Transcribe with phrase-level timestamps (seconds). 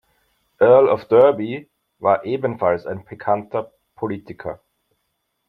[0.59, 1.69] Earl of Derby
[1.99, 4.59] war ebenfalls ein bekannter Politiker.